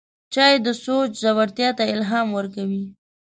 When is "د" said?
0.65-0.67